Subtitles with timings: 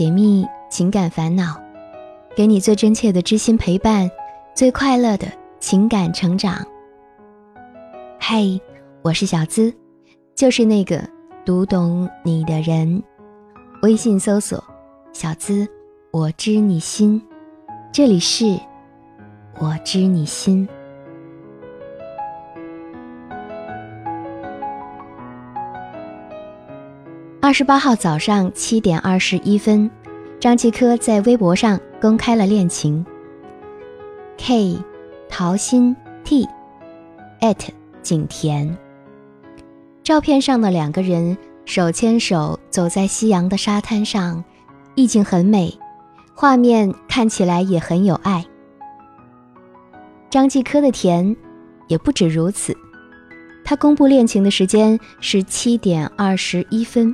[0.00, 1.60] 解密情感烦恼，
[2.34, 4.10] 给你最真切的知心陪伴，
[4.54, 5.26] 最快乐的
[5.58, 6.66] 情感成长。
[8.18, 8.58] 嘿，
[9.02, 9.70] 我是小资，
[10.34, 11.06] 就是那个
[11.44, 13.02] 读懂你的人。
[13.82, 14.64] 微信搜索
[15.12, 15.68] “小资”，
[16.12, 17.22] 我知你心。
[17.92, 18.58] 这里是
[19.60, 20.66] “我知你心”。
[27.50, 29.90] 二十八号早上七点二十一分，
[30.38, 33.04] 张继科在微博上公开了恋情。
[34.38, 34.78] K，
[35.28, 37.58] 桃心 T，at
[38.04, 38.78] 景甜。
[40.04, 44.44] 照片上的两个人手牵手走在夕阳的沙滩上，
[44.94, 45.76] 意境很美，
[46.36, 48.46] 画面看起来也很有爱。
[50.30, 51.34] 张继科的甜
[51.88, 52.76] 也不止如此，
[53.64, 57.12] 他公布恋情的时间是七点二十一分。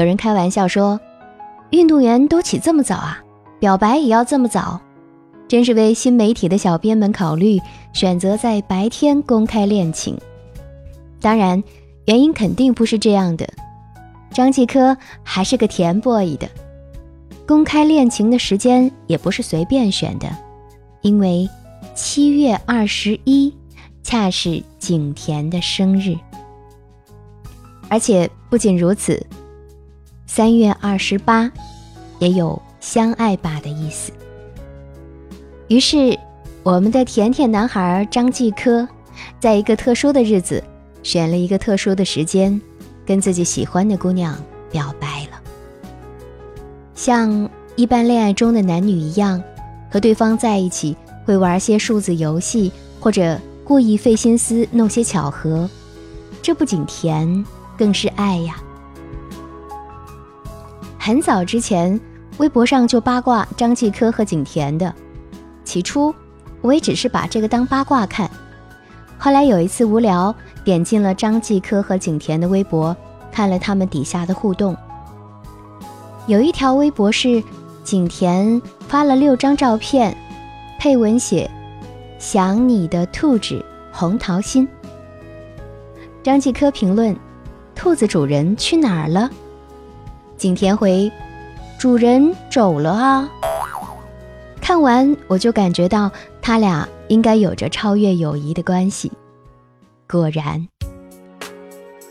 [0.00, 0.98] 有人开玩笑说
[1.72, 3.22] ：“运动员都起这么早啊，
[3.58, 4.80] 表白也要这么早，
[5.46, 7.60] 真是为新媒体的小编们考虑，
[7.92, 10.16] 选择在白天公开恋情。
[11.20, 11.62] 当然，
[12.06, 13.46] 原因肯定不是这样的。
[14.32, 16.48] 张继科还是个甜 boy 的，
[17.46, 20.34] 公开恋情的时间也不是随便选的，
[21.02, 21.46] 因为
[21.94, 23.54] 七月二十一
[24.02, 26.16] 恰是景甜的生日，
[27.90, 29.22] 而且不仅如此。”
[30.32, 31.50] 三月二十八，
[32.20, 34.12] 也有相爱吧的意思。
[35.66, 36.16] 于是，
[36.62, 38.88] 我们的甜甜男孩张继科，
[39.40, 40.62] 在一个特殊的日子，
[41.02, 42.60] 选了一个特殊的时间，
[43.04, 44.38] 跟自己喜欢的姑娘
[44.70, 45.40] 表白了。
[46.94, 49.42] 像一般恋爱中的男女一样，
[49.90, 55.68] 和对方在一起会玩些数字游戏，或者故意费心思弄些巧合，
[56.40, 57.44] 这不仅甜，
[57.76, 58.62] 更是爱呀。
[61.02, 61.98] 很早之前，
[62.36, 64.94] 微博上就八卦张继科和景甜的。
[65.64, 66.14] 起初，
[66.60, 68.30] 我也只是把这个当八卦看。
[69.16, 72.94] 后来有一次无聊，点进了张继科和景甜的微博，
[73.32, 74.76] 看了他们底下的互动。
[76.26, 77.42] 有一条微博是
[77.82, 80.14] 景甜发了六张照片，
[80.78, 81.50] 配文写
[82.20, 84.68] “想你的兔子红桃心”。
[86.22, 87.16] 张继科评论
[87.74, 89.30] ：“兔子主人去哪儿了？”
[90.40, 91.12] 景甜回
[91.78, 93.30] ：“主人走了啊。”
[94.58, 99.12] 看完我就感觉到他俩应该有着超越友谊的关系。
[100.08, 100.66] 果然，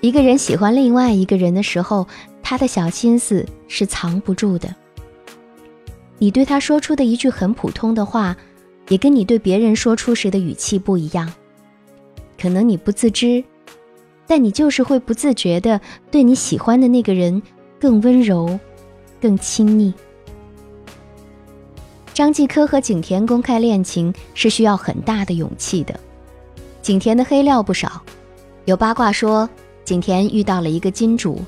[0.00, 2.04] 一个人喜欢另外一个人的时候，
[2.42, 4.74] 他的小心思是藏不住的。
[6.18, 8.36] 你对他说出的一句很普通的话，
[8.88, 11.32] 也跟你对别人说出时的语气不一样。
[12.40, 13.44] 可能你不自知，
[14.26, 17.40] 但你就是会不自觉的对你喜欢的那个人。
[17.78, 18.58] 更温柔，
[19.20, 19.92] 更亲昵。
[22.14, 25.98] 张继科和景甜公开恋情是需要很大的勇气的。
[26.80, 28.00] 景甜的黑料不少，
[28.64, 29.48] 有八卦说
[29.84, 31.42] 景甜遇到了一个金主，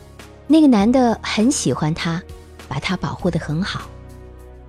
[0.47, 2.21] 那个男的很喜欢她，
[2.69, 3.83] 把她保护得很好，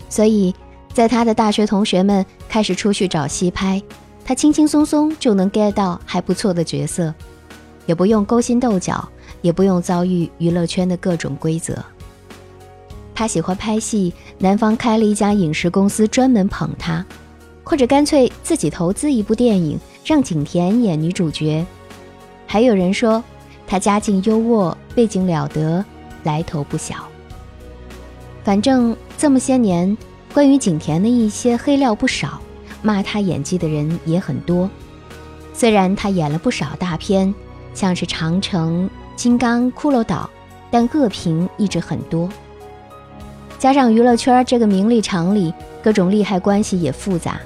[0.08, 0.54] 所以
[0.94, 3.82] 在他的大学同学们开始出去找戏拍，
[4.24, 7.14] 他轻轻松松就能 get 到还不错的角色，
[7.86, 9.10] 也不用勾心斗角。
[9.42, 11.84] 也不用遭遇娱乐圈的各种规则。
[13.14, 17.06] 他喜欢拍戏，男方开了一家影视公司专门捧他，
[17.64, 21.66] 或者干脆自己投资一部电影，让景甜演女主角。
[22.48, 23.24] 还有人说
[23.68, 25.84] 他家境优渥，背景了得，
[26.24, 26.96] 来头不小。
[28.44, 29.98] 反正这么些年，
[30.34, 32.42] 关于景甜的一些黑料不少，
[32.82, 34.70] 骂她演技的人也很多。
[35.54, 37.36] 虽然她演了不少大片，
[37.74, 38.90] 像是《长城》。
[39.20, 40.30] 金刚、骷髅岛，
[40.72, 42.30] 但恶评一直很多。
[43.58, 45.54] 加上娱乐圈这个名利场里
[45.84, 47.38] 各种利害关系也复杂，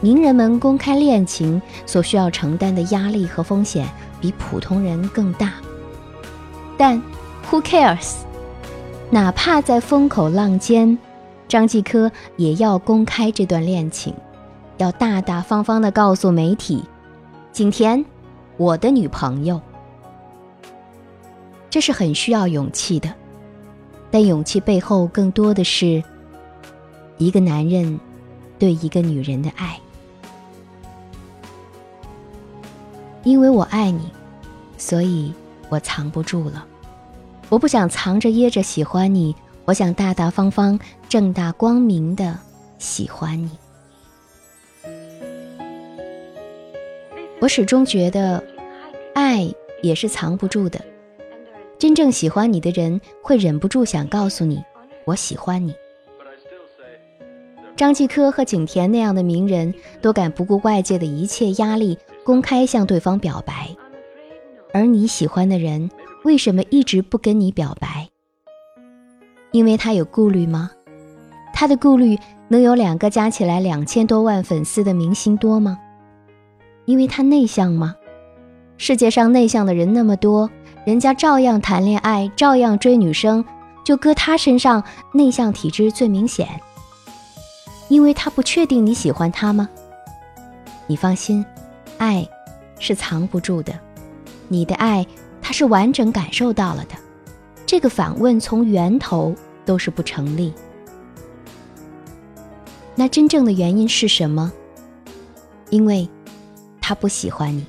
[0.00, 3.86] 名人们公开恋情所需要承担的压力和风险
[4.22, 5.52] 比普通人更大。
[6.78, 6.96] 但
[7.50, 8.14] Who cares？
[9.10, 10.98] 哪怕在风口浪尖，
[11.46, 14.14] 张继科也要公开这段恋情，
[14.78, 16.82] 要大大方方地告诉媒体
[17.52, 18.02] ：“景甜，
[18.56, 19.60] 我的女朋友。”
[21.72, 23.10] 这是很需要勇气的，
[24.10, 26.04] 但勇气背后更多的是
[27.16, 27.98] 一个男人
[28.58, 29.80] 对一个女人的爱。
[33.22, 34.10] 因为我爱你，
[34.76, 35.32] 所以
[35.70, 36.66] 我藏不住了。
[37.48, 39.34] 我不想藏着掖着喜欢你，
[39.64, 40.78] 我想大大方方、
[41.08, 42.38] 正大光明的
[42.78, 43.50] 喜欢你。
[47.40, 48.44] 我始终觉得，
[49.14, 49.50] 爱
[49.82, 50.78] 也是藏不住的。
[51.92, 54.64] 真正喜欢你的人会忍不住想告诉你，
[55.04, 55.74] 我喜欢你。
[57.76, 63.68] 张继科和景甜那样的名人，都敢不顾外界的一切压力，公开向对方表白。
[64.72, 65.90] 而你喜欢的人，
[66.24, 68.08] 为什么一直不跟你表白？
[69.50, 70.70] 因为他有顾虑吗？
[71.52, 72.18] 他的顾虑
[72.48, 75.78] 能有两个加起来两千多万粉丝的明星多吗？
[76.86, 77.94] 因为他内向吗？
[78.78, 80.48] 世界上内向的人那么多，
[80.84, 83.44] 人家照样谈恋爱，照样追女生，
[83.84, 84.82] 就搁他身上
[85.12, 86.48] 内向体质最明显。
[87.88, 89.68] 因为他不确定你喜欢他吗？
[90.86, 91.44] 你放心，
[91.98, 92.26] 爱
[92.78, 93.72] 是藏不住的，
[94.48, 95.06] 你的爱
[95.40, 96.96] 他是完整感受到了的。
[97.64, 100.52] 这个反问从源头都是不成立。
[102.94, 104.52] 那真正的原因是什么？
[105.70, 106.08] 因为
[106.80, 107.64] 他不喜欢你，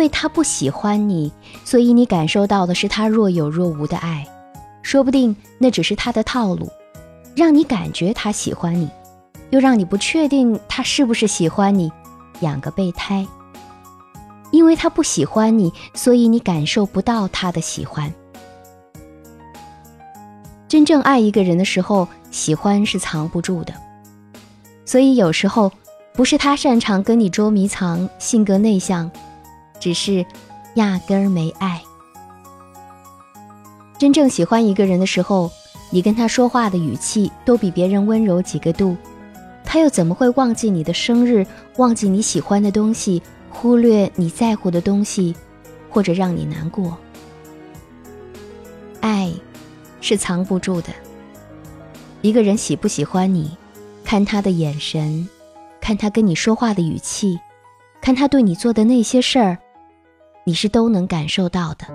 [0.00, 1.30] 因为他不喜欢你，
[1.62, 4.26] 所以你感受到的是他若有若无的爱，
[4.80, 6.72] 说不定那只是他的套路。
[7.36, 8.88] 让你感觉他喜欢你，
[9.50, 11.92] 又让你不确定他是不是喜欢你，
[12.40, 13.26] 养个备胎。
[14.50, 18.10] 因为他不喜欢你，所以你感受不到他的喜欢。
[20.66, 23.74] 真正爱一个人的时候，喜欢是藏不住的。
[24.86, 25.70] 所以有时候
[26.14, 29.10] 不是他擅长跟你捉迷藏，性格内向，
[29.80, 30.24] 只是
[30.74, 31.82] 压根儿没爱。
[33.98, 35.50] 真正喜欢一个人的时候。
[35.92, 38.96] 你跟他说话的语气都比别人温柔几个度，
[39.64, 41.44] 他又怎么会忘记你的生日，
[41.78, 45.34] 忘记你喜欢的东西，忽略你在乎的东西，
[45.88, 46.96] 或者让你难过？
[49.00, 49.32] 爱，
[50.00, 50.90] 是藏不住的。
[52.22, 53.50] 一个人喜不喜欢你，
[54.04, 55.28] 看他的眼神，
[55.80, 57.36] 看他跟你说话的语气，
[58.00, 59.58] 看他对你做的那些事儿，
[60.44, 61.86] 你是都能感受到的。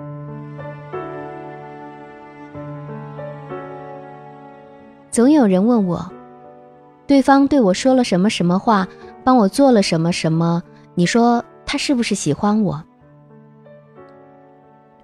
[5.10, 6.10] 总有人问我，
[7.06, 8.86] 对方对我说了什么什么话，
[9.24, 10.62] 帮我做了什么什么，
[10.94, 12.82] 你说他是不是喜欢我？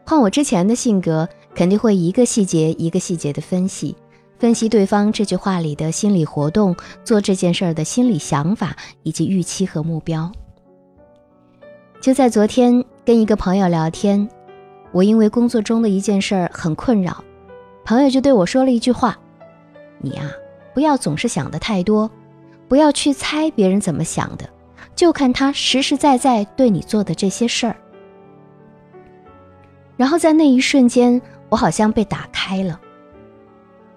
[0.05, 3.97] 换我之前的性格，肯定会一个细节一个细节的分析，
[4.39, 10.31] 分析对方这句话里的心理活动，做这件事儿的心理想法以及预期和目标。
[12.03, 14.29] 就在昨天跟一个朋友聊天，
[14.93, 17.25] 我因为工作中的一件事儿很困扰，
[17.85, 19.19] 朋友就对我说了一句话。
[19.99, 20.31] 你啊，
[20.73, 22.09] 不要总是想的太多，
[22.69, 24.49] 不要去猜别人怎么想的，
[24.95, 27.77] 就看他实实在在对你做的这些事儿。
[29.97, 32.81] 然后在那一瞬间，我好像被打开了。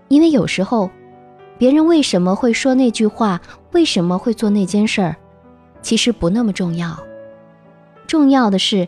[0.07, 0.89] 因为有时候，
[1.59, 3.39] 别人为什么会说那句话，
[3.71, 5.15] 为什么会做那件事儿，
[5.83, 6.97] 其实不那么重要。
[8.15, 8.87] 重要的是，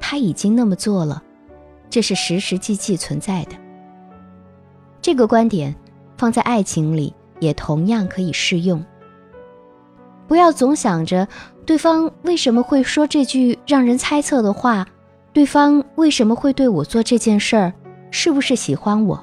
[0.00, 1.22] 他已经那么做了，
[1.88, 3.56] 这是实实际际存在的。
[5.00, 5.74] 这个观点。
[6.16, 8.82] 放在爱情里也同样可以适用。
[10.28, 11.26] 不要总想着
[11.66, 14.86] 对方为什么会说这句让人猜测的话，
[15.32, 17.72] 对方为什么会对我做这件事儿，
[18.12, 19.22] 是不是喜欢我？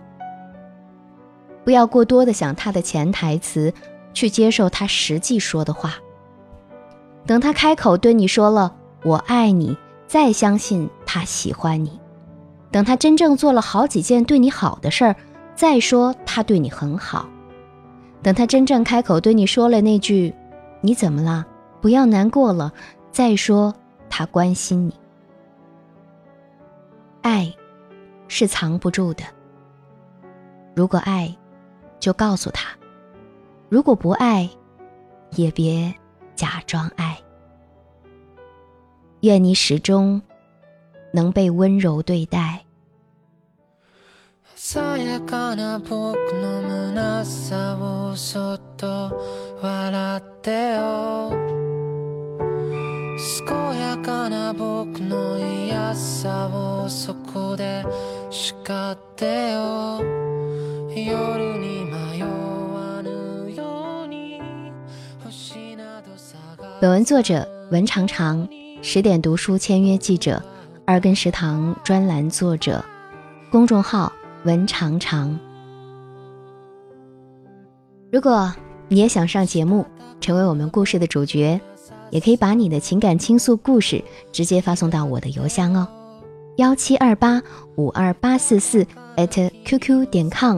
[1.63, 3.73] 不要过多的想他的潜台词，
[4.13, 5.95] 去接受他实际说的话。
[7.25, 9.77] 等他开口对你说了“我爱你”，
[10.07, 11.99] 再相信他喜欢你。
[12.71, 15.15] 等他真正做了好几件对你好的事儿。
[15.53, 17.29] 再说他对你很好，
[18.23, 20.33] 等他真正开口对你说了那句
[20.81, 21.45] “你怎么了？
[21.81, 22.71] 不要难过了”，
[23.11, 23.75] 再说
[24.09, 24.95] 他关心你。
[27.21, 27.53] 爱，
[28.27, 29.23] 是藏不住的。
[30.73, 31.35] 如果爱，
[31.99, 32.69] 就告诉他；
[33.69, 34.49] 如果不爱，
[35.35, 35.93] 也别
[36.35, 37.15] 假装爱。
[39.20, 40.20] 愿你始终
[41.12, 42.66] 能被温柔对待。
[44.54, 51.30] さやかな僕の虚さをそっと笑ってよ
[53.46, 57.84] 健やかな僕の嫌さをそこで
[58.30, 58.56] 叱
[58.92, 60.00] ってよ
[60.90, 64.40] 夜に迷わぬように
[65.22, 68.48] 星など探本文作者文长长，
[68.83, 70.41] 十点读书签约记者，
[70.85, 72.83] 二根食堂专栏作者，
[73.49, 74.11] 公众号。
[74.43, 75.37] 文长长，
[78.11, 78.51] 如果
[78.87, 79.85] 你也想上节目，
[80.19, 81.61] 成为我们故事的主角，
[82.09, 85.87] 也可以把你的情感倾诉故事直接发送到我的邮箱哦，
[86.57, 87.39] 幺七二八
[87.75, 88.83] 五二八四四
[89.15, 90.57] at qq 点 com。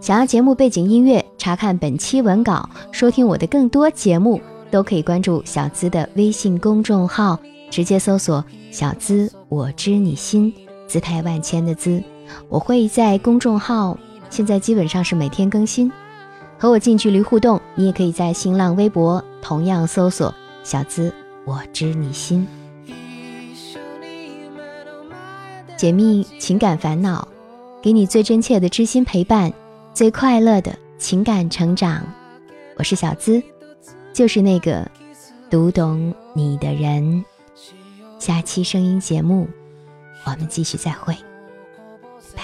[0.00, 7.38] 想要节目背景音乐，查看本期文稿，收听我的更多节目，都可以关注小资的微信公众号，
[7.70, 10.52] 直接搜索“小资我知你心”，
[10.86, 12.02] 姿态万千的资。
[12.48, 13.98] 我会在公众号
[14.30, 15.90] 现在基本上是每天更新。
[16.58, 20.34] 和我近距离互动，你也可以在新浪微博同样搜索
[20.64, 21.12] “小资
[21.44, 22.46] 我知你心”，
[25.78, 27.26] 解密情感烦恼，
[27.80, 29.52] 给你最真切的知心陪伴，
[29.94, 32.02] 最快乐的情感成长。
[32.76, 33.40] 我是小资，
[34.18, 34.84] 就是那个
[35.48, 37.24] 读懂你的人。
[38.18, 39.46] 下期声音节目，
[40.24, 41.16] 我们继续再会，
[42.34, 42.42] 拜。